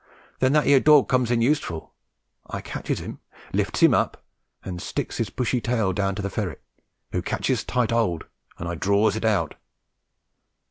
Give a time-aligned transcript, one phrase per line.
[0.39, 1.93] Then that 'ere dawg comes in useful.
[2.49, 3.19] I catches him,
[3.53, 4.23] lifts him up,
[4.65, 6.63] and sticks his bushy tail down to the ferret,
[7.11, 8.23] who catches tight hold,
[8.57, 9.53] and I draws it out.